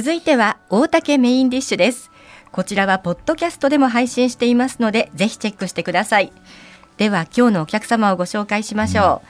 [0.00, 2.12] 続いては大竹メインディッシュです。
[2.52, 6.30] こちらはポッドキャストでも配信していますのでぜひチェックしてください。
[6.98, 9.22] では今日のお客様をご紹介しましょ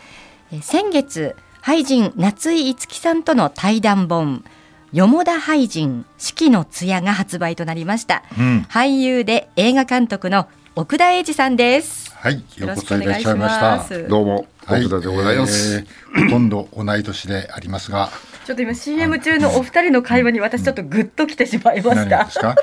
[0.52, 4.44] う、うん、先月俳人夏井いつきさんとの対談本
[4.92, 12.14] よもだ俳人四季の艶が発売となりました、うん、俳優で映画監督の奥田英二さんです。
[12.14, 14.06] はいよろしくお願いします。
[14.06, 15.86] どうも奥田でございます、はい。
[16.14, 18.10] えー、ほとんど同い年でありますが
[18.48, 22.56] ちょっと今 CM 中のお二人の会話に私ちょっとグッときてしまいました。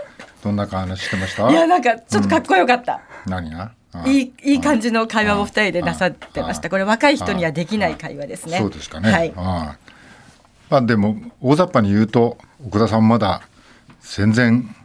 [0.44, 1.52] どんな話してました？
[1.52, 3.02] いやなんかちょっとかっこよかった。
[3.28, 3.72] うん、何が
[4.08, 6.72] いいいい感じの会話を二人でなさってました。
[6.72, 8.58] これ若い人にはできない会話ですね。
[8.58, 9.12] そうですかね。
[9.12, 9.34] はい。
[9.36, 9.78] あ
[10.72, 13.44] まあでも大雑把に言うと奥田さんまだ
[14.02, 14.76] 全然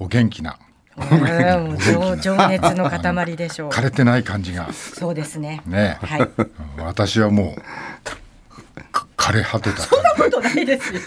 [0.00, 0.58] お元気な。
[0.98, 3.68] 情情熱の塊でしょう。
[3.70, 4.72] 枯れてない感じが。
[4.72, 5.62] そうですね。
[5.66, 5.98] ね。
[6.02, 6.28] はい。
[6.82, 7.62] 私はもう
[9.26, 9.82] 枯れ果てた。
[9.82, 11.00] そんなことないですよ。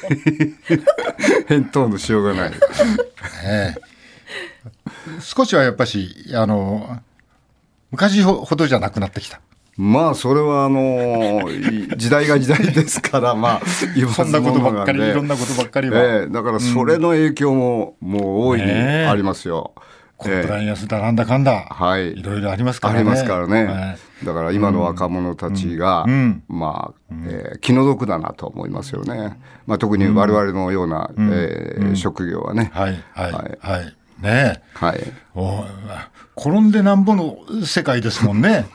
[1.47, 2.57] 返答のしようがない、ね、
[5.21, 6.99] 少しはやっぱしあの
[7.91, 9.39] 昔ほどじゃなくなってきた。
[9.77, 11.49] まあそれはあの
[11.95, 13.65] 時代が時代ですからまあ
[14.13, 19.88] そんなことばっかりいろんなことばっかりは、えー、だからそれの影響ももう大いにありますよ、えー
[20.19, 22.99] コンプライアンスだなんだかんだ、はい、いろいろありますからね。
[22.99, 23.63] ありますからね。
[23.63, 29.39] はい、だから今の若者たちが、うん、まあ、えー、気の毒だなと思いますよね。
[29.65, 32.69] まあ、特に我々のような、うん、えー、職業はね。
[32.73, 33.95] はい、はい、はい。
[34.21, 35.13] はいねはい。
[35.35, 35.65] お
[36.37, 38.65] 転んでなんぼの世界ですもんね。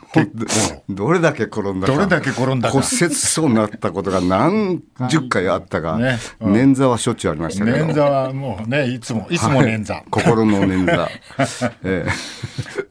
[0.89, 1.93] どれだけ転んだか。
[1.95, 2.75] どれだけ転んだか。
[2.75, 5.99] 骨折しそうになったことが何十回あったか。
[5.99, 7.77] ねうん、捻挫はしょっちゅうありましたけど。
[7.79, 9.95] 捻挫はもうね、いつも、いつも捻挫。
[9.95, 11.09] はい、心の捻挫。
[11.85, 12.11] えー、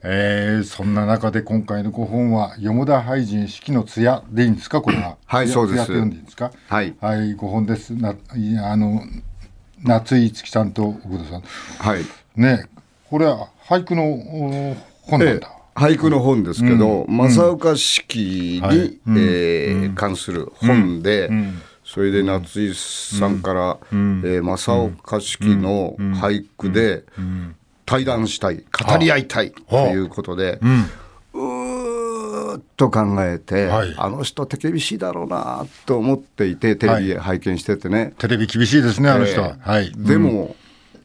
[0.03, 4.81] えー、そんな中で今回のご本は、よ田俳人四季の艶でいいんですか？
[4.81, 5.17] これは。
[5.27, 5.85] はい、そうです。
[5.85, 6.51] 読んでいいですか？
[6.67, 6.95] はい。
[6.99, 7.91] はい、ご本です。
[7.95, 8.15] な、
[8.63, 9.03] あの、
[9.83, 11.43] 夏井月さんと奥田さん。
[11.79, 12.05] はい。
[12.35, 12.65] ね
[13.09, 14.17] これは俳句の
[15.03, 15.47] 本なんだ。
[15.59, 27.03] え俳句の本ですけど、うん、正岡子規に、はい、えーうん、関する本で、うん、それで夏井さんから、うん、えー、正岡子規の俳句で
[27.85, 39.41] 対談したい語り合いたいということで、うーっと考えて、はい、あの人って厳しいだろうなと思っていてテレビ拝見しててね、はい、テレビ厳しいですねあの人。
[39.41, 39.51] は、え。
[39.51, 40.55] ー、はい、でも、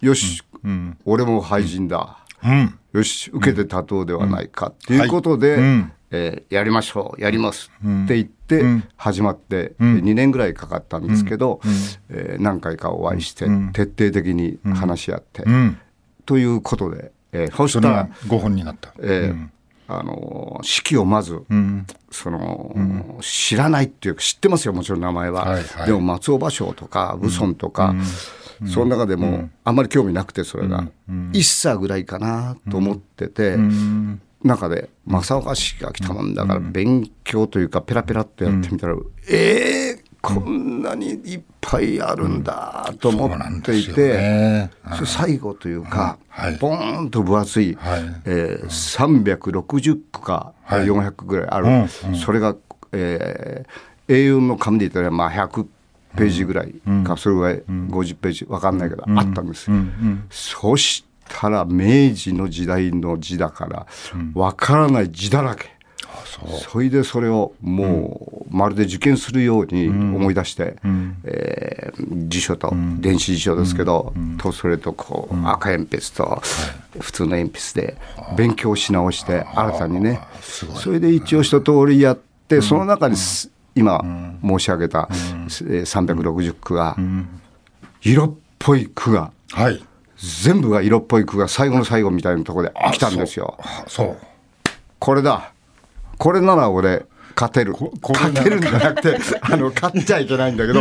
[0.01, 5.93] よしうん、俺も俳人だ、うん、よし受けて立とうではないかっていうことで、うん。
[6.11, 8.65] えー、やりましょうやりますって言って
[8.97, 11.71] 始まって、うん、2年ぐらいかかったんですけど、うん、
[12.09, 15.45] えー、何回かお会いして徹底的に話し合って、
[16.25, 18.95] ということで、えー、そしたら5本になった。
[19.01, 19.49] えー
[19.91, 27.95] あの式をまず、うん、その、うん、知らないっていうか知ってますよもちろん名前は、はいはい、でも松尾芭蕉とか武尊とか、
[28.67, 33.57] その中でもあんまり興味なくてそれが、1歳ぐらいかなと思ってて、
[34.43, 38.95] 中で正岡式が来たもんだから勉強というかペラペラってやってみたら、
[39.29, 44.69] えーこんなにいっぱいあるんだと思っていて、
[45.07, 46.19] 最後というか、
[46.61, 52.57] ボーンと分厚い、はえ360句か400ぐらいある、それが、
[52.93, 55.67] えー、A4 の紙で言ったらまあ100
[56.17, 56.75] ページぐらい
[57.05, 59.71] か、それぐらい50ページ分かんないけど、あったんです、
[60.31, 63.87] そしたら明治の時代の字だから
[64.35, 65.79] 分からない字だらけ。
[66.69, 76.41] それでそれをもうまるで受験するように思い出して、うん、えー、辞書と、電子辞書ですけど、とそれとこう、赤鉛筆と
[77.01, 77.97] 普通の鉛筆で
[78.37, 80.21] 勉強し直して新たにね。
[80.41, 83.17] それで一応一通りやってその中に
[83.79, 84.03] 今
[84.43, 86.97] 申し上げた360句が
[88.03, 89.83] 色っぽい句が、はい、
[90.43, 93.57] 全部が色っぽい句が最後の最後みたいなところで来たんですよ。
[93.87, 94.17] そう。
[94.99, 95.53] これだ。
[96.19, 97.07] これなら俺
[97.37, 97.75] 勝てる。
[98.03, 100.81] 勝てるんじゃなくてあの勝っちゃいけないんだけど。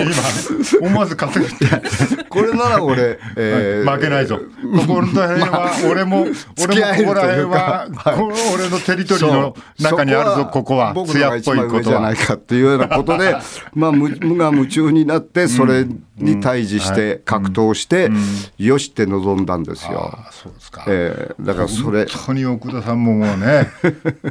[0.81, 4.37] 思わず勝てるってこれなら俺、 えー、負けないぞ。
[4.37, 10.49] ここら辺は 俺も俺もここら辺は、はい、俺のテリトリーの中にあるぞ。
[10.51, 13.35] ここは艶っぽいことじゃないかっていうようなことで
[13.73, 15.85] まあ無無我夢中になってそれ
[16.17, 18.09] に対峙して格闘して、
[18.57, 20.17] よしって臨んだんですよ。
[20.31, 22.05] そうですか、えー、だからそれ。
[22.05, 23.71] 本当に奥田さんももうね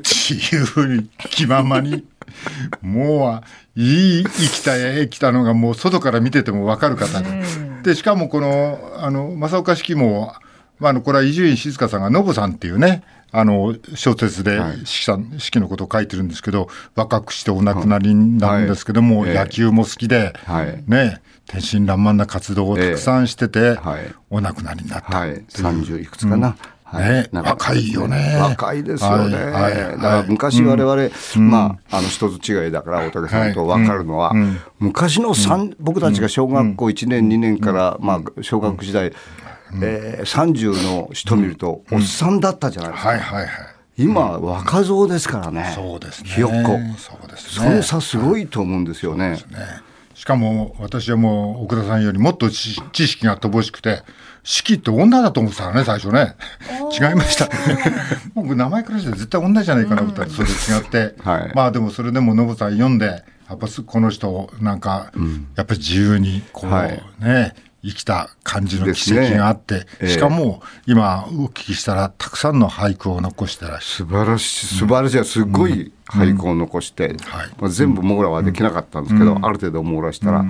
[0.02, 2.04] 自由に気ままに
[2.82, 3.40] も
[3.76, 7.42] ういい生きた絵来たのがもう外から見てても分かる方で
[7.86, 10.34] でしかもこのあの正岡式も、
[10.80, 28.38] まあ、あのこれは伊集院静香さんがノブさんっていうねあの小説で四季さん四季のことを書いてるんですけど若くしてお亡くなりになるんですけども、はい、野球も好きで、はい、ね天真爛漫な活動をたくさんしてて、えーはい、お亡くなりになった、はい、30いくつかな、うんね、若いよね。
[28.40, 29.36] 若いですよね。
[29.36, 34.32] だから昔我々、うん、まあ、あの一つ違いだから大竹さんと分かるのは、
[34.78, 39.12] 昔の三、僕たちが小学校1年、2年から、まあ、小学時代、
[39.82, 43.08] えー、30の人見ると、おっさんだったじゃないですか。
[43.10, 43.48] はいはいはい。
[43.98, 46.30] 今、若造ですからね、そうですね。
[46.30, 49.30] ひよっこ、そうですね、その差すごいと思うんですよね。
[49.30, 49.38] ね。
[50.14, 52.74] しかも私はもう奥田さんよりもっと知
[53.06, 54.02] 識が乏しくて、
[54.46, 56.36] 四季って女だと思ってたらね、最初ね。
[56.92, 57.46] 違いました。
[57.46, 57.52] ね。
[58.32, 65.10] 僕、名前からして絶対女じゃないかなと思ったら、それ違って、はい、まあでもそれでもノブさん読んで、やっぱこの人、なんか、
[65.56, 67.54] やっぱり自由に、こう、はい、ね、
[67.84, 70.06] 生きた感じの奇跡があって、ねえ。
[70.06, 77.48] ー、しかも今お聞きしたらたくさんの俳句を残してらっしゃる素晴らしい素晴らしい、うん、すごい俳句を残して、うんはい。
[77.60, 80.44] まあ、全部網羅はできなかったんですけど、うん、ある程度網羅したら、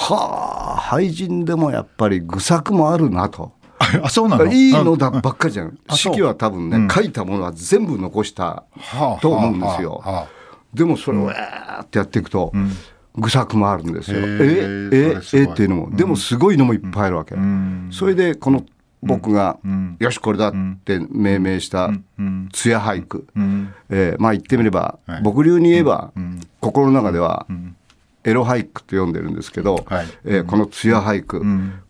[0.00, 3.52] はあ俳人でもやっぱり愚策もあるなと。
[4.02, 4.46] あそうなの？
[4.52, 5.76] いいのだばっかりじゃん。
[5.90, 8.64] 四季は多分ね、書いたものは全部残した
[9.20, 10.02] と思うんですよ。
[10.72, 12.52] でもそれをえーってやっていくと、
[13.16, 14.18] 愚策もあるんですよ。
[14.20, 17.34] えええっていうのも、でもすごいのもいっぱいあるわけ。
[17.90, 18.64] それでこの
[19.02, 19.58] 僕が、
[19.98, 20.52] よしこれだっ
[20.84, 21.90] て命名した
[22.52, 23.26] 艶俳句、
[23.90, 26.12] えまあ言ってみれば、僕流に言えば、
[26.60, 27.46] 心の中では、
[28.24, 29.86] エロ俳句と読んでるんですけど、
[30.24, 31.44] えこの艶俳句、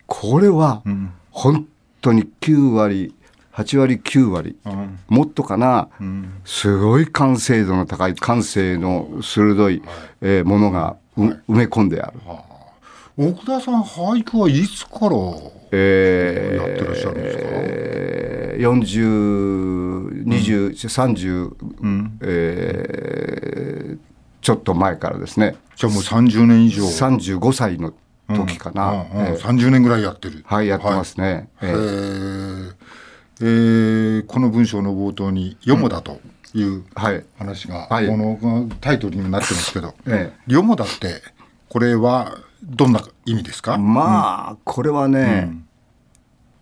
[0.07, 0.83] これは
[1.31, 1.67] 本
[2.01, 3.15] 当に9割
[3.53, 4.57] 8割9割、
[5.09, 5.89] もっとかな、
[6.45, 9.83] すごい完成度の高い感性の鋭い、
[10.21, 12.21] えものが埋め込んである。
[13.17, 15.17] 奥田さん俳句はいつから
[15.71, 22.19] えー、やってらっしゃるんですか、えー、40、20、30、うん。
[22.23, 23.99] えー、
[24.49, 25.57] ちょっと前からですね。
[25.77, 26.83] じゃあもう30年以上。
[26.83, 27.93] 35歳の
[28.35, 28.93] 時かな。
[28.93, 30.43] うんうんうん、30年ぐらいやってる。
[30.47, 31.51] はい、やってますね。
[31.57, 32.75] はい、えー、
[33.41, 36.23] えー、この文章の冒頭に「よもだ」と
[36.55, 36.83] いう
[37.37, 41.21] 話が、このタイトルにもなってますけど「ええ、よもだ」って
[41.69, 43.77] これはどんな意味ですか？
[43.77, 45.69] まあ、これはね、うん、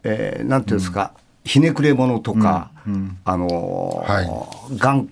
[0.03, 1.13] えー、なんていうんですか、
[1.45, 2.93] ひねくれ者とか、うん。
[2.93, 5.09] うん、あのー、はい、頑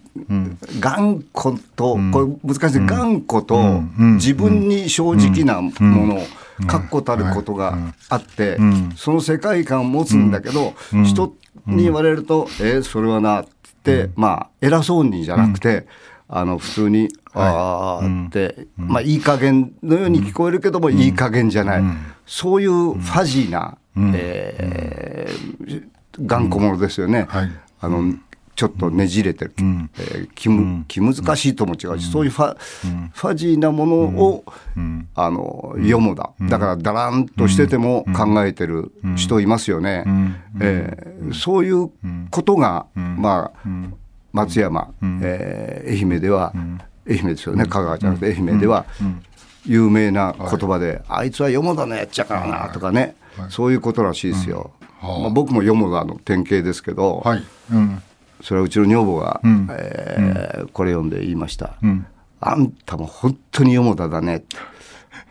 [0.80, 3.82] 頑固と、これ難しい、頑固と
[4.16, 6.20] 自分に正直なもの、
[6.66, 7.76] 確固たることが
[8.08, 8.58] あって、
[8.96, 11.34] その世界観を持つんだけど、人
[11.66, 13.46] に言われると、えー、それはなっ
[13.82, 15.86] て、まあ偉そうにじゃなくて、
[16.28, 21.82] あの普通に、ああって、まあいい加減のように聞こえるけども、いい加減じゃない、
[22.26, 25.84] そういうファジーな、えー、
[26.20, 27.26] 頑固者ですよね。
[27.80, 28.14] あの
[28.56, 32.56] ちょっとねじれてる、うん、えー、気む気難しいとも違うし、そういうファ,、
[33.12, 34.44] ファジーなものを、
[35.14, 40.04] あの読むだ、だからだらんとしてても考えてる人いますよね、
[40.60, 41.90] えー、そういう
[42.30, 43.68] ことが、まあ
[44.32, 44.92] 松山、
[45.22, 46.52] えー、愛媛では、
[47.08, 47.66] 愛媛ですよね。
[47.66, 48.86] 香川じゃなくて愛媛では、
[49.66, 53.16] 有名な言葉で、あいつは読むだのやっちゃからなとかね、
[53.48, 54.72] そういうことらしいですよ。
[55.02, 57.44] まあ、僕も読むがの典型ですけど、はい。
[57.72, 58.02] うん、
[58.44, 62.06] それはうちの女房が、うん、えー、これ読んで言いました、うん、
[62.40, 64.44] あんたも本当に読もだだね。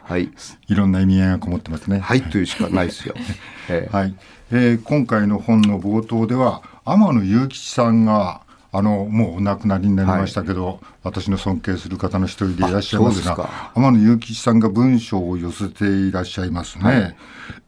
[0.02, 0.32] はい、
[0.68, 2.00] いろんな意味合いがこもってますね。
[2.00, 3.14] はい、というしかないですよ。
[3.70, 4.16] えー、はい、
[4.52, 8.42] えー、今回の本の冒頭では天野祐吉さんが
[8.72, 16.84] あのもうお亡くなりになりましたけど、はい、私の尊敬する方の一人でいらっしゃいますが天野祐吉さんが文章を寄せていらっしゃいますね。
[16.84, 17.16] はい、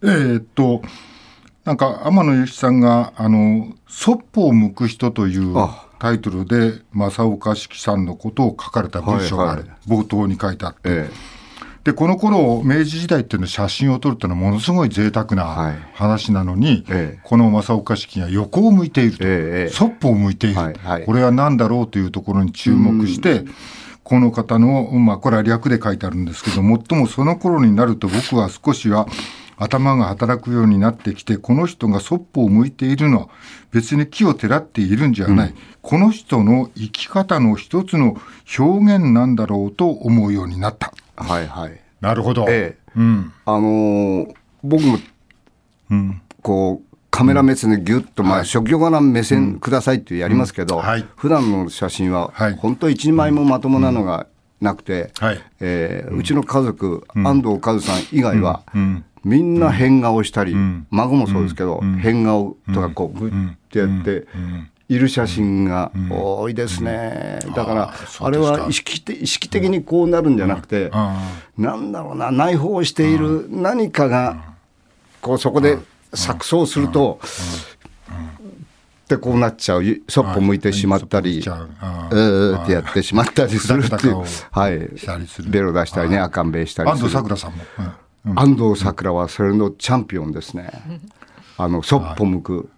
[0.02, 0.82] えー、っと
[1.65, 5.55] なんか天野由紀さんがあの「そっぽを向く人」という
[5.98, 11.13] タイトルで正岡子規さんのことを書かれた文章が冒頭に書いてあって、ええ、
[11.86, 23.43] でこの頃明治時代っていうの写真を撮るっていうのはものすごい贅沢な話なのに、はい、この正岡子規が横を向いていると、え、そっぽを向いている、はいはい、これは何だろうというところに注目して。
[24.03, 29.07] この方の、まあ、これは略で書いてあるんですけど、最もその頃になると僕は少しは
[29.58, 33.30] 頭が働くようになってきてこの人がそっぽを向いているのは
[33.72, 38.18] 別に木をてらっているんじゃない、うん、この人の生き方の一つの
[38.58, 40.94] 表現なんだろうと思うようになった。
[41.16, 42.92] はいはい、なるほど、ええ。
[42.98, 44.34] うん、あのー、
[44.64, 45.00] 僕も、
[45.92, 50.82] うん、こうカメラ目線でぎゅっと、まあ、職業柄目線くださいってやりますけど、うん。
[50.82, 54.28] はい、普段の写真は、本当一枚もまともなのが
[54.60, 55.42] なくて、はい。
[55.62, 58.64] えー、うちの家族、安藤和さん以外は、
[59.25, 60.55] みんな変顔したり、
[60.91, 64.27] 孫もそうですけど、変顔とかこうグッてやって、
[64.88, 67.50] いる写真が多いですね、うん。
[67.50, 70.91] うん、だからあれは意識意識的にこうなるんじゃなくて、
[71.58, 74.55] うん、なんだろうな内包している何かが
[75.22, 75.79] こうそこで
[76.12, 77.20] 錯綜すると、
[79.05, 79.84] ってこうなっちゃう。
[80.08, 84.79] そっぽ向いてしまったり、うーってやってしまったりするっていう、はい、
[85.48, 87.63] ベロ出したりね赤んべいしたり安藤サクラさんも、
[88.36, 90.72] 安藤サクラはそれのチャンピオンですね
[91.58, 92.70] あのそっぽ向く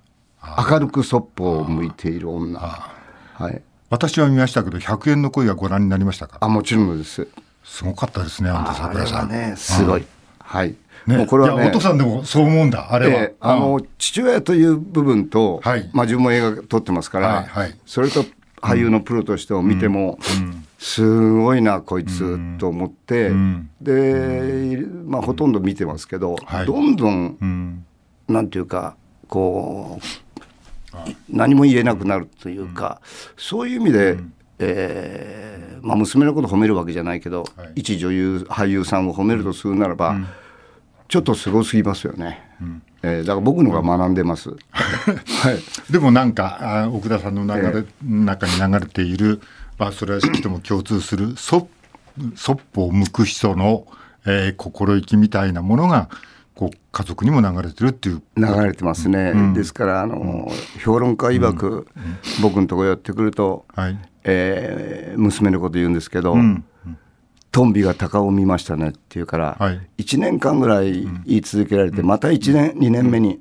[0.70, 2.60] 明るくそっぽを向いている女。
[2.60, 3.62] はい。
[3.90, 6.38] 私は見ましたけど、100円の声はご覧になりましたか？
[6.42, 7.28] あ、もちろんです。
[7.64, 9.30] すごかったですね、あんた桜さん。
[9.30, 10.06] ね、すごい。
[10.40, 10.76] はい。
[11.06, 13.22] ね、もうこれは、ね、お父さんでもそう思うんだ、あれは。
[13.24, 18.26] えー、あの父親という部分と、はい、まあ自分も映画撮ってますから、はいはい、それと
[18.62, 27.86] 俳優のプロとしてを見ても、うん、すごいな、こいつ、と思って、うん、で、まあ、ほとんど見てますけど、はい、どんどん、うん、
[28.28, 28.96] なんていうか、
[29.28, 30.98] こう、
[31.30, 33.02] 何も言えなくなるというか、
[33.38, 40.28] そういう意味で、うん、えー、まあ、娘のこと褒めるわけじゃないけど、はい、一女優俳優さんを褒めるとするならば、うん、
[41.08, 42.40] ちょっとすごすぎますよね。
[42.62, 42.82] うん。
[43.04, 49.40] えー、だから僕のが学んでます、 はい、でもなんかあ奥田さんの流れ、えー、中に流れている、
[49.78, 51.68] まあ、それは式とも共通するそ
[52.36, 53.86] そっぽを向く人の、
[54.26, 56.10] えー、心意気みたいなものが
[56.56, 58.24] こう家族にも流れてるっていう。
[58.36, 60.52] 流れてますね、うん、ですからあの、
[60.84, 66.36] 評論家曰く、うん、僕のところやってくると、はい、えー、娘のこと言うんですけど、
[67.52, 73.40] トンビが鷹を見ましたねって言うから、はい、1年間ぐらい言い続けられて、また1年、2年目に、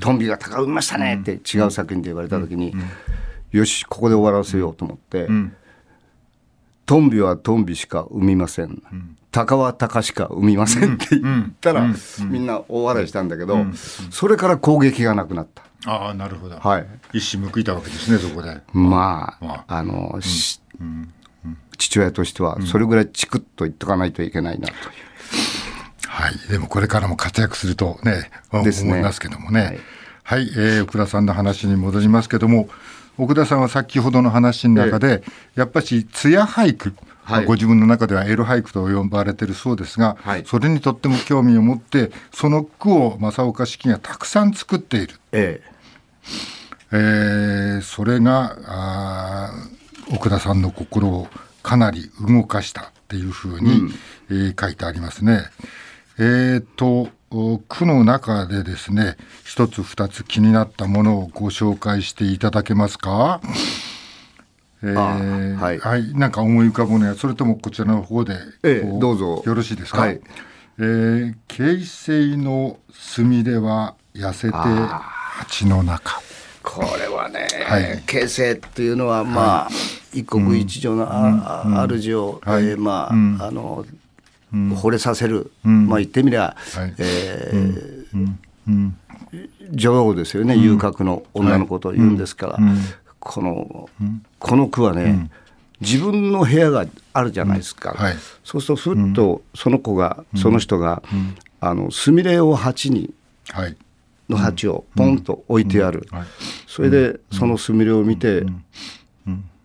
[0.00, 2.74] トンビが鷹を見ましたねって違う作品で言われた時に、
[3.52, 5.28] よし、ここで終わらせようと思って、
[6.86, 8.82] トンビはトンビしか産みません。
[9.30, 11.86] 鷹は鷹しか産みませんって言ったら、
[12.28, 13.64] みんな大笑いしたんだけど、
[14.10, 15.62] それから攻撃がなくなった。
[15.86, 16.56] ああ、なるほど。
[16.58, 16.86] はい。
[17.14, 18.60] 一矢報いたわけですね、そこで。
[18.72, 20.18] まあ、あの、
[21.78, 24.78] 父親としては、それぐらいチクッと言っとかないといけないなという。
[26.06, 26.34] はい。
[26.50, 29.78] でもこれからも活躍するとね、思いますけどもね。
[30.22, 32.68] はい、えー、奥田さんの話に戻りますけども、
[33.20, 35.22] 奥田さんは先ほどの話の中で、
[35.54, 45.14] やっぱし艶俳句、はい、ご自分の中ではエロ俳句と呼ばれてるそうですが、はい、それにとっても興味を持ってその句を正岡子規がたくさん作っている。
[45.32, 45.70] ええ。
[46.92, 49.52] えー、それがあ
[50.12, 51.28] 奥田さんの心を
[51.62, 53.94] かなり動かしたっていうふうに、うん、
[54.30, 55.42] えー、書いてありますね。
[56.18, 57.10] えーと
[57.68, 63.40] 句の中でですね一つ二つ気になったものをご紹介していただけますか？
[64.82, 69.42] えー、はい、はい、なんか思い浮かぶのやそれともこちらの方で、ええ、どうぞ。
[69.44, 70.20] よろしいですか、はい、
[70.78, 76.20] えー、京成のすみれは痩せて鉢の中。
[76.62, 79.70] これはね、はい、京成っていうのはまあ、は
[80.14, 83.99] い、一国一城のあ、うん、主を、うん、えー、まあ、うん、あの、うん、
[84.52, 88.36] 惚れさせる、まあ言ってみりゃ、はい、えー
[88.68, 88.96] うん。
[89.70, 92.58] 女王ですよね、遊郭の女の子と言うんですから、
[93.18, 93.88] この、
[94.38, 95.30] この句はね、
[95.80, 101.02] 自分の部屋があるじゃないですか、はい、そうするとふっとその子が、その人が、
[101.60, 103.12] あのすみれを鉢に、
[104.28, 106.06] の鉢をポンと置いてある、
[106.66, 108.44] それでそのすみれを見て、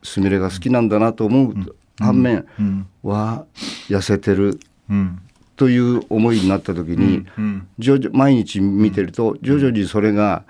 [0.03, 1.55] すみれが好きなんだなと思う
[1.99, 2.45] 反面、
[3.03, 3.45] わ
[3.87, 4.59] 痩せてる、
[5.55, 7.25] という思いになった時に、
[8.11, 10.43] 毎日見てると徐々にそれが、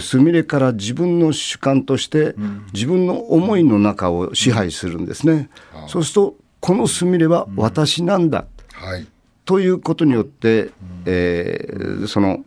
[0.00, 2.34] すみれから自分の主観として
[2.72, 5.50] 自分の思いの中を支配するんですね。
[5.82, 8.46] うん、そうするとこのすみれは私なんだ、
[8.82, 9.06] うんはい、
[9.44, 10.72] ということによって、うん、
[11.04, 12.42] えー、その、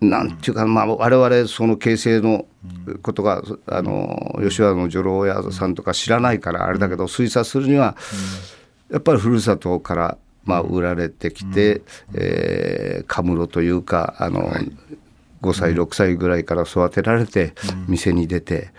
[0.00, 2.46] なんていうか、まあ、我々その形成の
[3.02, 7.96] ことがあの吉原の女郎屋さんとか知らないからあれだけど推察するには
[8.92, 11.82] やっぱりふるさとからまあ、売られてきて、
[13.06, 14.72] カムロというかあの、はい、
[15.40, 17.54] 5歳6歳ぐらいから育てられて
[17.88, 18.70] 店に出て、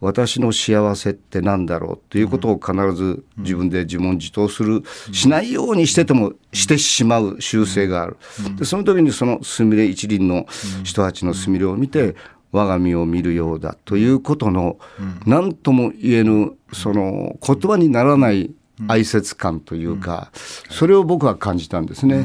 [0.00, 8.16] 私の幸せって何だろうということを必ず自分で自問自答する、しないようにしててもしてしまう習性がある。
[8.56, 10.46] でその時にそのすみれ一輪の
[10.84, 12.14] 人たちのすみれを見て
[12.52, 14.78] 我が身を見るようだということの
[15.26, 18.50] 何とも言えぬその言葉にならない
[18.88, 20.30] 哀切感というか
[20.70, 22.24] それを僕は感じたんですね。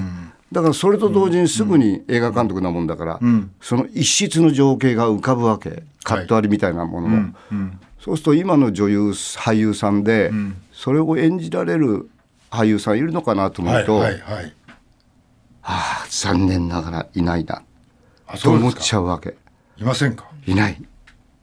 [0.52, 5.84] だからそれと同時にすぐに映画監督なもんだから、うん、その一室の情景が浮かぶわけ。
[6.04, 10.32] カット割りみたいなものも、はいうん、そうすると今の女優俳優さんで、
[10.72, 12.10] それを演じられる
[12.52, 14.52] 俳優さんいるのかなと思うと、はいはいはい、は
[15.64, 17.64] あ残念ながらいないな。
[18.40, 19.36] と思っちゃうわけ。
[19.78, 20.30] いませんか？
[20.46, 20.80] いない。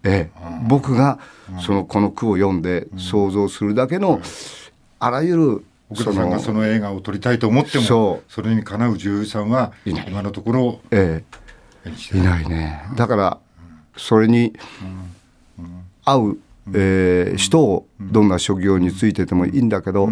[0.04, 1.18] ええ、僕が
[1.60, 4.20] そのこの句を読んで想像するだけの
[5.02, 11.24] あらゆる奥田さんがその映画を撮りたいと思ってもそれにかなう女優さんは今のところえ
[11.84, 12.20] え、い。
[12.22, 12.84] ないね。
[12.94, 13.38] だから
[13.96, 14.52] それに
[16.04, 16.38] 合う、
[16.72, 20.08] えー、人をどんな職業についててもいいんだけど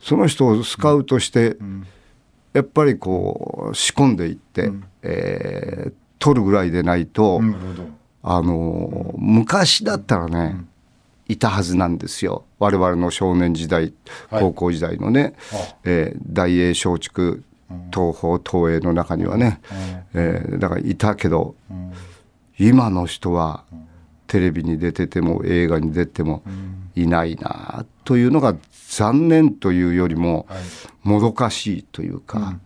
[0.00, 1.58] その人をスカウトして
[2.54, 7.42] やっぱりこう仕込んでいって、えー、取るぐらいでないと。
[8.22, 10.62] あの昔だったらね、
[11.30, 12.44] いたはずなんですよ。
[12.58, 13.92] 我々の少年時代
[14.30, 15.32] 高校時代のね、はい、
[15.84, 17.40] えー、大英松竹
[17.92, 19.60] 東宝東映の中にはね、
[20.12, 21.54] えー、だからいたけど、
[22.58, 23.64] 今の人は
[24.26, 26.42] テレビに出てても映画に出ても
[26.96, 28.56] いないなというのが
[28.88, 30.48] 残念というよりも
[31.02, 32.58] もどかしいというか、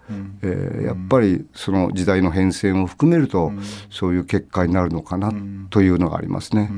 [0.42, 3.52] えー、やっぱりその時代の変遷を含めると
[3.90, 5.32] そういう結果になるのかな
[5.68, 6.70] というのがありますね。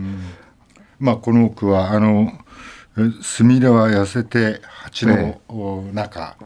[0.98, 2.32] まあ、この句はあの
[3.22, 5.40] すみれは痩せて蜂の
[5.92, 6.36] 中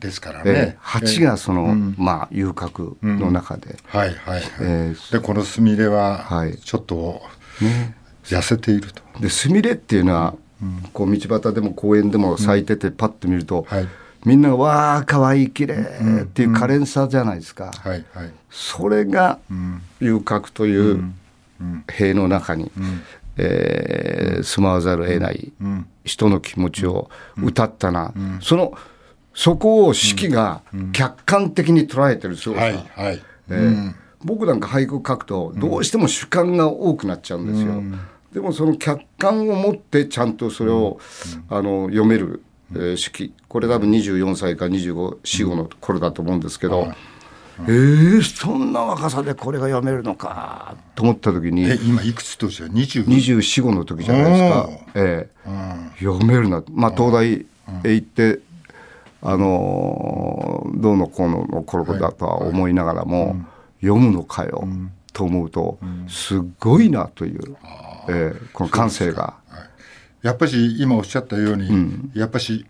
[0.00, 0.50] ですからね。
[0.50, 0.76] ええ。
[0.80, 3.76] 蜂がその、まあ遊郭の中で。
[3.86, 6.24] はいはい、えー、でこのすみれは
[6.62, 7.20] ちょっと、
[7.60, 9.02] ね、痩せていると。
[9.20, 10.34] でスミレっていうのは、
[10.94, 13.88] こう道端でも公園でも咲いててパッと見ると、はい、
[14.24, 15.74] みんなが「わあかわいい綺麗
[16.22, 19.38] っていう可憐さじゃないですか、はいはい、それが
[20.00, 21.04] 遊郭という
[21.88, 22.72] 塀の中に、
[23.36, 25.52] えー、住まわざるを得ない
[26.04, 28.74] 人の気持ちを歌ったな、その
[29.34, 30.62] そこを四季が
[30.92, 33.22] 客観的に捉えてるそうですはいはい。
[33.50, 37.82] えー、僕なんか俳句書くとどうしても主観が多くなっちゃうんですよ。
[38.32, 40.98] でもその客観を持ってちゃんとそれを、
[41.48, 46.88] あの読める、えー、式これ多分24歳か25死後の頃だと思うんですけど、
[47.60, 51.64] えー、そんな若さでこれが読めるのかと思った時に。
[51.64, 53.72] え今いくつとして24五。
[53.72, 56.62] の時じゃないですか、えー、読めるな。
[56.70, 57.46] まあ東大
[57.84, 58.40] へ行って、
[59.22, 63.36] あのー、どうのこうのの頃だとは思いながらも、
[63.80, 64.66] 読むのかよ、
[65.12, 67.56] と思うとすごいなという。
[68.08, 69.34] えー、この感性が。
[70.22, 72.64] やっぱり今おっしゃったように、うん、やっぱし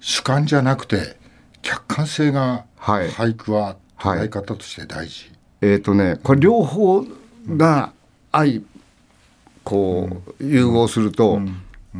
[0.00, 1.16] 主観じゃなくて
[1.62, 5.26] 客観性が俳句は捉え方として大事。
[5.26, 7.04] はいはい、えっ、ー、とねこれ両方
[7.48, 7.92] が
[8.32, 8.62] 愛
[9.64, 11.40] こう融合すると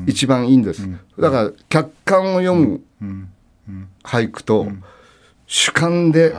[0.06, 0.88] 一番いいんです。
[1.18, 2.80] だから客観を読む
[4.02, 4.68] 俳句と
[5.46, 6.34] 主観で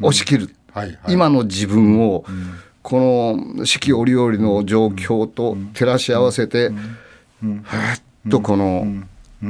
[0.00, 0.56] 押し切る、
[1.08, 2.24] 今の自分を、
[2.82, 8.86] この四季折々の状況と照らし合わせて、ふっとこの、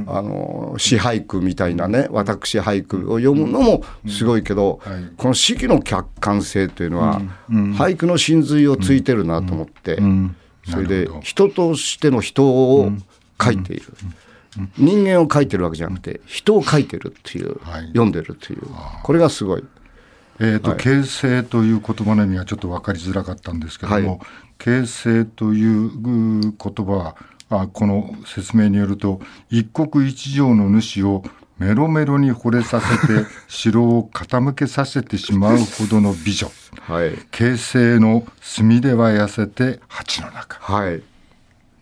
[0.07, 4.81] あの詩俳句みたいなね私俳句を読むのもすごいけど、
[5.17, 9.99] この四季の客観性というのは、俳句の真髄をついてるなと思って、
[10.71, 12.93] それで人としての人を
[13.43, 13.87] 書いている。
[14.77, 18.63] 人間を書いてるわけじゃなくて人を書いてるっていう、読んでるっていう。
[19.03, 19.65] これがすごい。
[20.43, 24.21] えーと、はい、形成という言葉の意味はちょっと分かりづらかったんですけども、はい、
[24.59, 27.17] 形成という言葉は
[27.51, 31.23] この説明によると一国一城の主を
[31.59, 40.59] メロメロに惚れさせて 城を傾けさせてしまうほどの美女、はい、形成の墨では痩せて鉢の中。
[40.61, 41.03] はい。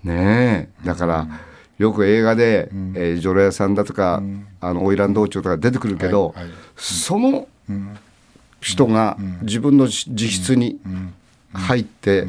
[0.04, 0.86] ねえ。
[0.86, 1.30] だから、うん
[1.78, 7.46] よく映画で、うん、えー、ジョロ屋さんだとか、うん、あの花魁道場とか出てくるけど、はいはい、その
[8.60, 10.80] 人が自分の自室に
[11.52, 12.26] 入って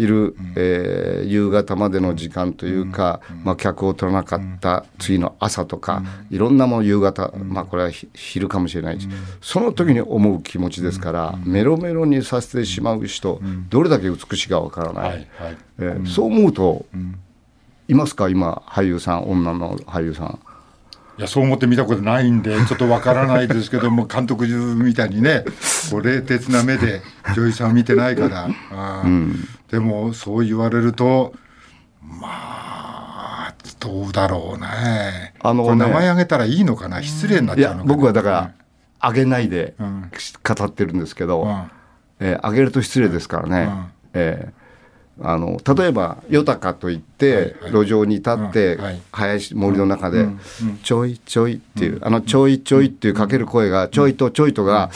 [0.00, 9.08] いる、えー、夕方までの時間というか、まあ、客を取らなかった次の朝とか、いろんなもの夕方、まあ、これは昼かもしれないし、
[9.42, 15.28] その時に思う気持ちですから、メロメロにさせてしまう人、どれだけ美しいかわからない、
[15.78, 16.86] えー、そう思うと、
[17.88, 20.38] いますか今俳優さん女の俳優さん。
[21.18, 25.44] いやそう思って見たことないんで ちょっとわからないですけども監督みたいにね
[25.90, 27.02] こう冷徹な目で
[27.34, 31.34] 女優さん見てないからあ、うん、でもそう言われると
[32.02, 35.34] まあどうだろうね。
[35.40, 37.02] あの、ね、名前あげたらいいのかな？
[37.02, 37.94] 失礼になっちゃうのかな？
[37.94, 38.52] 僕はだから、
[39.00, 41.70] あげないで語ってるんですけど、うん、
[42.20, 44.59] えー、あげると失礼ですからね、うん、えー
[45.22, 48.78] あの例えば「よたか」といって、路上に立って、
[49.12, 50.26] 林森の中で
[50.82, 54.90] 「ちょいちょい」っていう、あの「ちょいちょい」っていうかける声が「ちょいとちょいとが」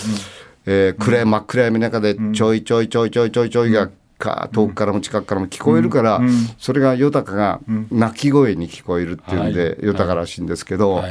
[0.66, 6.20] えー、暗い真っ暗闇の中で「ちょいちょいちょいちょいちょいちょい」がか遠くからも近くからも聞こえるから、
[6.58, 7.60] それがよたかが
[7.90, 11.02] 鳴き声に聞こえるっていうんで、よたからしいんですけど、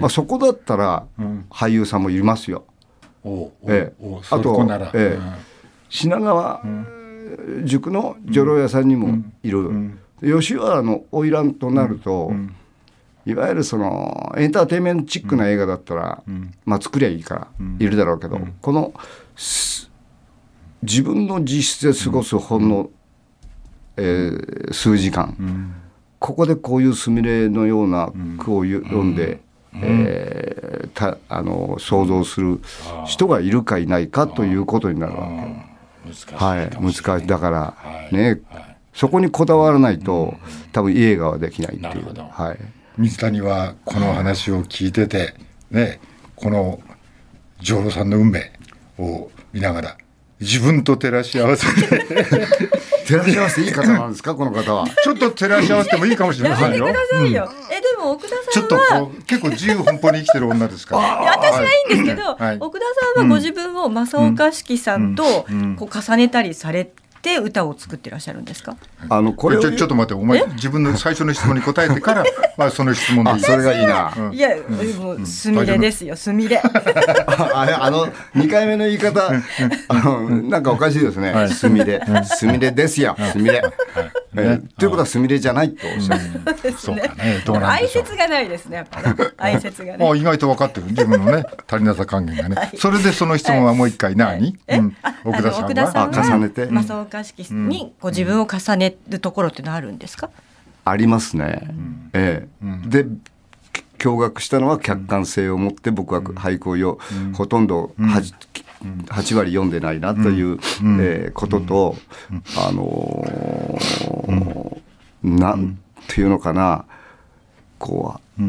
[0.00, 1.04] まあ、そこだったら
[1.50, 2.64] 俳優さんもいますよ。
[3.24, 3.92] ええ、
[4.30, 5.18] あと、ええ、
[5.88, 6.62] 品川
[7.64, 12.32] 塾の女郎屋さんにもいる、吉原の花魁となると、
[13.24, 16.22] いわゆるそのエンターテインメントチックな映画だったら、
[16.64, 18.92] まあ作りゃいいからいるだろうけど、この
[20.82, 22.68] 自分の自室で過ごすほん。
[22.68, 22.90] の、
[23.96, 25.74] えー、数時間、
[26.18, 29.40] ここでこういうすみれのような句を読んで、
[29.74, 32.60] えー、たあの想像する
[33.06, 35.71] 人がいるかいないかということになるわけ。
[36.36, 37.26] はい、難しい。
[37.26, 37.76] だから
[38.10, 38.40] ね、
[38.94, 40.34] そこにこだわらないと
[40.72, 42.14] 多分映画はできないっていう。
[42.30, 42.58] はい、
[42.98, 45.34] 水谷はこの話を聞いてて
[45.70, 46.00] ね
[46.36, 46.80] この
[47.60, 48.52] 上路さんの運命
[48.98, 49.96] を見ながら
[50.42, 51.66] 自分と照らし合わせ。
[51.66, 51.88] て
[53.06, 54.34] 照らし合わせていい方なんですか？
[54.34, 54.86] この方は。
[55.02, 56.86] ちょっと照らし合わせてもいいかもしれませんよ。
[56.86, 61.02] やめてくださいよ、うん、えでも奥田さんはちょっとこう結構自由奔放に生きてる女ですから。
[61.32, 62.84] 私はいいんですけど、はい、奥田
[63.16, 65.46] さんはご自分を正岡式さんと
[65.78, 66.90] こう重ねたりされ
[67.22, 68.76] て歌を作ってらっしゃるんですか？
[69.08, 72.24] あのこれちょちょっと待ってお前自分の最初の質問に答えてから
[72.58, 73.40] まあその質問でいい。
[73.40, 74.12] それがいいな。
[74.32, 74.50] いや、
[74.98, 76.58] もうすみれですよすみれ。
[77.54, 79.30] あれあの二回目の言い方
[79.88, 81.48] あのなんかおかしいですね。
[81.48, 83.62] すみれすみれですよすみれ。
[84.34, 86.72] ということはすみれじゃないとおっしゃる。
[86.78, 87.42] そうかね。
[87.44, 88.04] どうなんでしょう。
[88.04, 89.06] 挨拶がないですねやっぱり。
[89.06, 90.08] 挨拶がね。
[90.08, 92.72] あ意外と分かってる自分のね 足りなさ還元がね。
[92.78, 94.58] それでその質問はもう一回何？
[95.24, 96.22] 奥田さんは？
[96.24, 96.66] 重ねて。
[97.10, 100.30] 化式にこう自分を重ねるところってのあるんですか、
[100.84, 101.62] ありますね。
[102.12, 103.06] ええで
[104.02, 106.98] 驚愕したのは客観性を持って僕は俳句をよ、
[107.34, 108.34] ほとんど 8,
[109.06, 110.58] 8割読んでないなという、
[111.00, 111.96] えー、ことと、
[112.58, 114.80] あのー、
[115.22, 116.84] なんていうのかな
[117.78, 118.42] こう、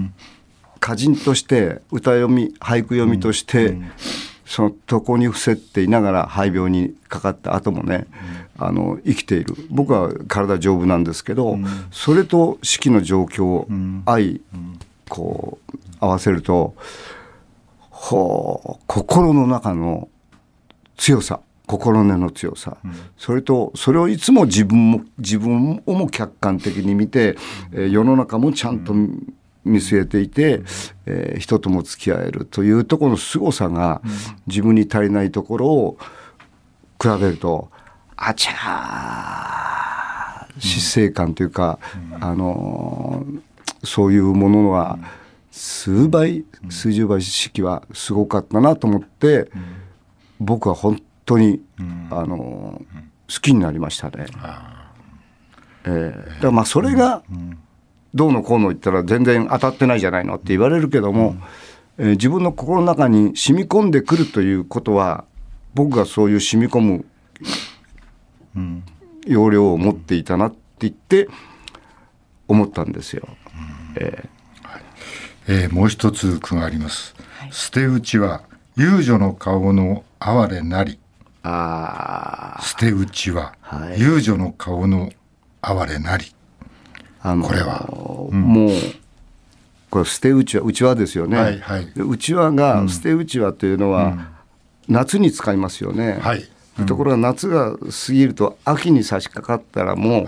[0.78, 3.78] 歌人として歌読み俳句読みとして、
[4.46, 8.08] その床に伏せっていながら肺病にかかった後もね、
[8.58, 9.56] あの生きている。
[9.70, 11.58] 僕は体丈夫なんですけど、
[11.92, 13.68] それと四季の状況を
[14.06, 14.40] 相、
[15.14, 16.74] こう合わせると
[17.92, 20.10] ほう心の中の
[20.98, 27.38] 強さ心根の強さ、うん、それとそれをいつも自分も自分をも客観的に見て、
[27.72, 30.66] うん、え世の中もちゃんと見据えていて、うん、
[31.06, 34.02] えー、人とも付き合えるというところの凄さが、
[34.46, 35.98] 自分に足りないところを
[37.02, 37.72] 比べると
[38.18, 41.80] あちゃー死生観というか、
[42.20, 43.42] あのー、
[43.84, 45.00] そういうものは
[45.52, 49.52] 数倍数十倍式はすごかったなと思って、
[50.40, 51.62] 僕は本当に、
[52.10, 54.26] あのー、好きになりましたね。
[55.86, 57.24] えー、だからまあそれが、
[58.14, 61.36] どうのこうの言ったら全然当たってないじゃないのって言われるけども、
[61.98, 65.26] えー、自分の心の中に染み込んでくるということは
[65.74, 67.06] 僕がそういう染み込む
[69.26, 71.28] 要領を持っていたなって言って
[72.48, 73.28] 思ったんですよ。
[73.96, 74.68] えー。
[74.68, 74.84] はい、
[75.48, 77.16] えー、もう一つ句があります。
[77.40, 78.44] はい、捨て打ちは
[78.76, 81.00] 遊女の顔の哀れなり。
[81.46, 85.12] あ捨て打ちは、はい、遊女の顔の
[85.62, 86.34] 哀れなり。
[87.22, 87.88] あのこれは、
[88.32, 88.70] うん、もう
[89.90, 94.32] これ捨てうちわうちわですよね、はいはい、うちわが、捨てうちわというのは、
[94.88, 96.40] 夏に使いますよね、はい。
[96.40, 96.48] うん、
[96.88, 100.26] ところが夏が過ぎると秋に差し掛かったらもう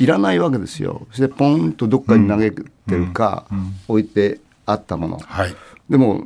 [0.00, 0.06] い。
[0.06, 1.06] らないわけですよ。
[1.10, 3.46] そしてポンとどっかに投げてるか、
[3.88, 5.54] 置いてあったもの、はい、
[5.90, 6.24] でも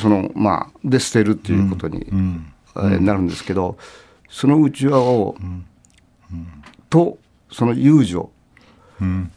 [0.00, 2.06] そのまあで捨てるっていうことに、
[2.74, 3.76] なるんですけど
[4.28, 5.36] そのうちわを、
[6.88, 7.18] と
[7.50, 8.30] その遊女。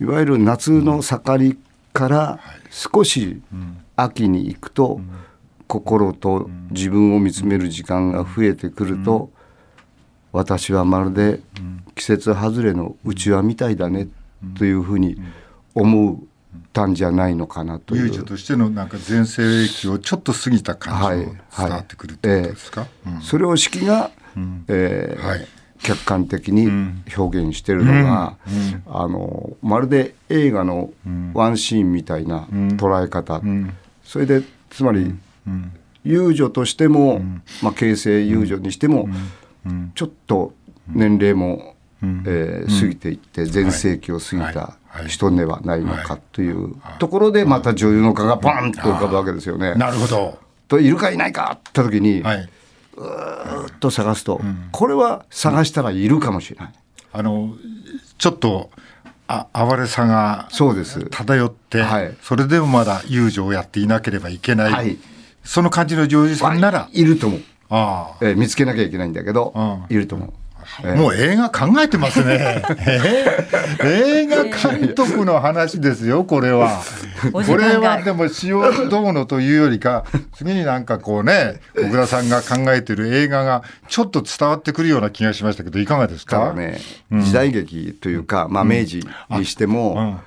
[0.01, 1.59] いわゆる夏の盛り
[1.93, 2.39] から
[2.69, 3.41] 少し
[3.95, 4.99] 秋に行くと、
[5.67, 9.31] 心と自分を見つめる時間が増えてくると、
[10.33, 11.39] 私はまるで
[11.95, 14.09] 季節外れのうちわみたいだね
[14.57, 15.15] というふうに
[15.75, 16.17] 思っ
[16.73, 18.07] たんじゃないのかなという。
[18.07, 22.87] 遊女としてのなんか全盛期をちょっと過ぎた感じが伝わってくるってことですか、
[23.21, 24.11] それを四季が、
[24.67, 25.47] えーはい。
[25.83, 26.69] 客観的に
[27.15, 28.37] 表現してるのが、
[28.87, 30.91] あのまるで映画の
[31.33, 33.41] ワンシーンみたいな捉え方、
[34.03, 35.13] それでつまり、
[36.05, 37.21] 遊女としても、
[37.61, 39.09] まあ、形成遊女にしても、
[39.95, 40.53] ちょっと
[40.87, 49.75] 年齢も、えー、過ぎていって全盛期を過ぎた人ではないのかというところでまた女優の顔がバンと浮かぶわけですよね。
[49.75, 50.39] なるほど。
[50.67, 52.49] といるかいないかって時に、はい。
[52.95, 56.73] うっと探すと、うん、これは探したらいるかもしれない。
[57.11, 57.55] あの
[58.17, 58.69] ちょっと
[59.27, 61.05] あ哀れさがそうです。
[61.09, 64.97] 漂って、はい、それでもまだ遊女をやっていなければいけない、はい、
[65.43, 67.03] その感じの女優さんならい。
[67.03, 67.39] ると思う。
[67.39, 67.43] あ、
[68.21, 69.53] えー、見つけなきゃいけないんだけど、
[69.89, 70.33] いると思う。
[70.65, 72.63] はい、もう映画考えてますね。
[72.79, 76.81] えー、映画監督の話ですよ、これは。
[77.33, 80.05] これはでも塩どうのというよりか、
[80.35, 86.53] 次になんかこうね、小倉さんが考えてる映画がちょっと伝わってくるような気がしましたけど、いかがですか？
[86.53, 86.79] ね、
[87.11, 90.17] 時代劇というか、まあ明治にしても、うん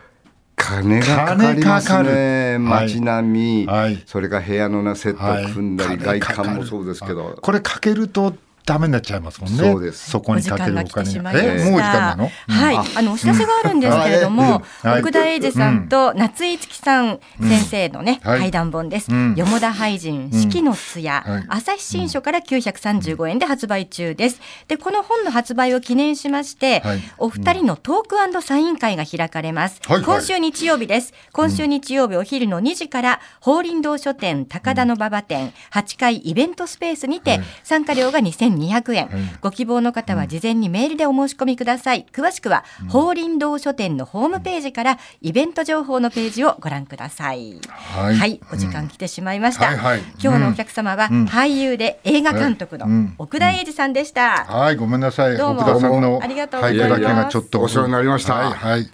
[0.57, 2.59] 金がかかりますね。
[2.59, 7.39] 街並み、はい、それから部屋のなセット組んだり、外観もそうですけど。
[7.41, 8.35] これかけると
[8.67, 9.59] ダメになっちゃいますもんね。
[9.59, 10.11] そうです。
[10.11, 11.23] そこにかけるお金。
[11.23, 11.33] が。
[11.33, 12.31] え、もう時間なの？
[12.49, 19.11] はい、あのお知らせがあるんですけれども、奥田英二さんと夏井月さん先生のね対談本です。
[19.11, 24.41] よもだ俳人四季の艶朝日新書から935円で発売中です。
[24.67, 26.83] でこの本の発売を記念しまして、
[27.19, 29.81] お二人のトークサイン会が開かれます。
[29.87, 31.15] 今週日曜日です。
[31.33, 42.07] 今週日曜日お昼の2時から法輪堂書店高田馬場店8階イベントスペースにて参加料が2000 200円、うん、ご希望の方は事前にメールでお申し込みください。
[42.13, 47.61] 詳しくは法輪堂書店のホームページからイベント情報のページをご覧ください。
[47.69, 52.87] はい、はい、お時間来てしまいました、はいはい、今日のお客様は俳優で映画監督の
[53.19, 54.77] 奥田英二さんでした、はい。
[54.77, 55.41] ごめんなさい。
[55.41, 56.91] 奥田さんのありがとうございます。
[56.91, 57.61] だけがちょっと。
[57.61, 58.35] お世話になりました。
[58.35, 58.91] はい、はい、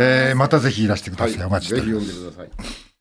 [0.00, 2.93] えー、またぜひいらしてください、お待ちしております